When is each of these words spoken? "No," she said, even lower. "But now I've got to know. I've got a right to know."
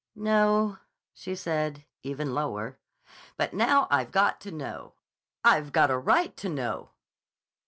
"No," 0.15 0.79
she 1.13 1.35
said, 1.35 1.85
even 2.01 2.33
lower. 2.33 2.79
"But 3.37 3.53
now 3.53 3.87
I've 3.91 4.09
got 4.09 4.41
to 4.41 4.51
know. 4.51 4.95
I've 5.43 5.71
got 5.71 5.91
a 5.91 5.97
right 5.99 6.35
to 6.37 6.49
know." 6.49 6.89